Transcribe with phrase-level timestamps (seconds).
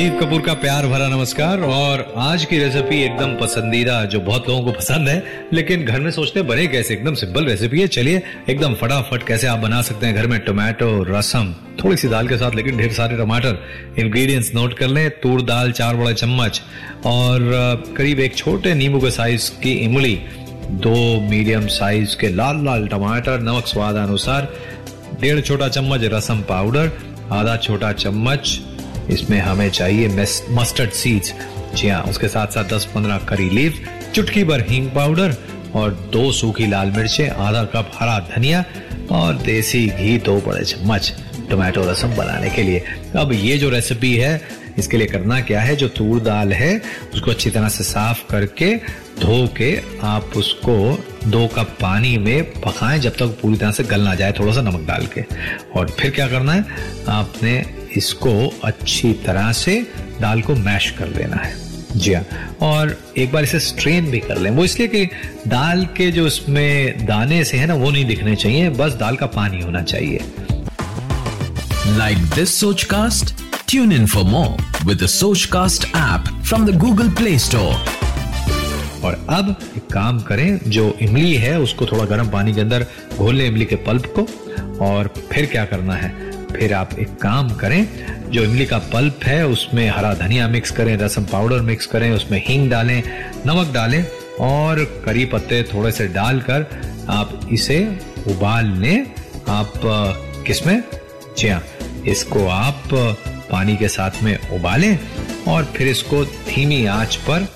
[0.00, 4.62] संजीव कपूर का प्यार भरा नमस्कार और आज की रेसिपी एकदम पसंदीदा, जो बहुत लोगों
[4.64, 5.22] को पसंद है,
[5.52, 6.94] लेकिन घर में सोचते बने कैसे?
[6.94, 10.88] एकदम सिंपल रेसिपी है, चलिए, एकदम फटाफट कैसे आप बना सकते हैं घर में टोमेटो
[11.08, 11.52] रसम
[11.84, 13.58] थोड़ी सी दाल के साथ, लेकिन ढेर सारे टमाटर
[13.98, 16.62] इंग्रेडिएंट्स नोट कर लें, तूर दाल, चार बड़े चम्मच
[17.06, 20.14] और करीब एक छोटे नींबू के साइज़ की इमली,
[20.70, 20.94] दो
[21.30, 24.52] मीडियम साइज़ के लाल लाल टमाटर, नमक स्वाद अनुसार,
[25.20, 26.90] डेढ़ छोटा चम्मच रसम पाउडर
[27.32, 28.60] आधा छोटा चम्मच
[29.10, 30.08] इसमें हमें चाहिए
[30.50, 31.32] मस्टर्ड सीड्स
[31.74, 33.78] जी हाँ उसके साथ साथ 10-15 करी लीव
[34.14, 35.36] चुटकी भर हींग पाउडर
[35.74, 38.64] और दो सूखी लाल मिर्चें, आधा कप हरा धनिया
[39.10, 41.12] और देसी घी, दो बड़े चम्मच
[41.50, 42.82] टोमेटो रसम बनाने के लिए।
[43.16, 44.40] अब ये जो रेसिपी है,
[44.78, 45.76] इसके लिए करना क्या है?
[45.76, 46.80] जो तूर दाल है,
[47.14, 48.74] उसको अच्छी तरह से साफ़ करके
[49.20, 50.76] धो के आप उसको
[51.26, 54.62] दो कप पानी में पकाएँ जब तक पूरी तरह से गल ना जाए थोड़ा सा
[54.62, 55.24] नमक डाल के।
[55.78, 56.64] और फिर क्या करना है?
[57.08, 59.86] आपने इसको अच्छी तरह से
[60.20, 64.38] दाल को मैश कर लेना है। जी हाँ। और एक बार इसे स्ट्रेन भी कर
[64.38, 65.06] लें। वो इसलिए कि
[65.48, 69.26] दाल के जो इसमें दाने से है ना वो नहीं दिखने चाहिए। बस दाल का
[69.26, 70.20] पानी होना चाहिए।
[71.86, 73.34] लाइक दिस सोच cast
[73.68, 77.74] tune in for more with the cast app from the Google Play Store
[79.04, 82.86] और अब एक काम करें जो इमली है उसको थोड़ा गर्म पानी के अंदर
[83.18, 84.28] घोल लें इमली के पल्प को।
[84.84, 86.29] और फिर क्या करना है?
[86.50, 87.86] फिर आप एक काम करें,
[88.30, 92.42] जो इमली का पल्प है, उसमें हरा धनिया मिक्स करें, रसम पाउडर मिक्स करें, उसमें
[92.46, 93.02] हींग डालें,
[93.46, 94.04] नमक डालें
[94.40, 96.66] और करी पत्ते थोड़े से डालकर
[97.10, 97.78] आप इसे
[98.26, 99.06] उबाल लें
[99.48, 99.72] आप
[100.46, 100.82] किसमें
[101.38, 101.52] जी
[102.10, 102.82] इसको आप
[103.50, 104.98] पानी के साथ में उबालें
[105.48, 107.46] और फिर इसको धीमी आँच पर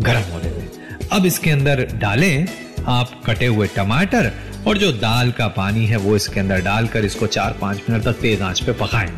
[0.00, 2.46] गर्म होने दें। अब इसके अंदर डालें
[2.88, 4.30] आप कटे हुए टमाटर
[4.68, 8.12] और जो दाल का पानी है वो इसके अंदर डालकर इसको चार पाँच मिनट तक
[8.12, 9.08] तेज आँच पे पकाएँ।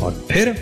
[0.00, 0.52] और फिर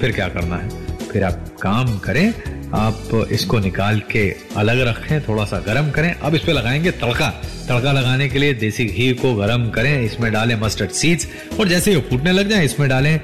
[0.00, 0.68] फिर क्या करना है?
[1.08, 2.32] फिर आप काम करें,
[2.74, 4.24] आप इसको निकाल के
[4.56, 7.28] अलग रखें थोड़ा सा गर्म करें। अब इस पे लगाएँगे तड़का।
[7.68, 11.28] तड़का लगाने के लिए देसी घी को गर्म करें, इसमें डालें मस्टर्ड सीड्स
[11.60, 13.20] और जैसे ही फूटने लग जाए, इसमें डालें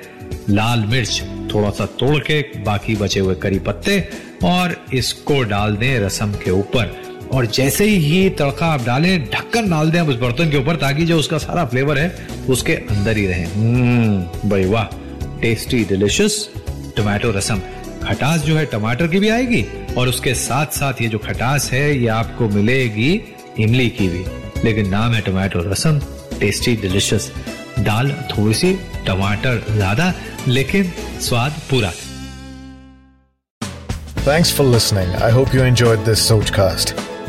[0.51, 1.23] लाल मिर्च।
[1.55, 4.01] थोड़ा सा तोड़ के बाकी बचे हुए करी पत्ते
[4.45, 7.01] और इसको डाल दें रसम के ऊपर।
[7.33, 11.05] और जैसे ही ये तड़का आप डालें, ढक्कन डाल दें उस बर्तन के ऊपर ताकि
[11.07, 12.09] जो उसका सारा फ्लेवर है,
[12.49, 14.85] उसके अंदर ही रहे। हम्म भाई वाह
[15.43, 16.49] टेस्टी डिलिशियस
[16.97, 17.61] टोमेटो रसम
[18.05, 19.65] खटास जो है, टमाटर की भी आएगी
[19.99, 23.11] और उसके साथ साथ ये जो खटास है, ये आपको मिलेगी
[23.61, 24.25] इमली की भी।
[24.65, 26.01] लेकिन नाम है टोमेटो रसम
[26.41, 27.31] टेस्टी डिलिशियस
[27.79, 28.73] दाल थोड़ी सी
[29.07, 30.13] टमाटर ज़्यादा,
[30.49, 31.93] लेकिन स्वाद पूरा।
[34.25, 35.09] Thanks for listening.
[35.21, 36.95] I hope you enjoyed this Sochcast.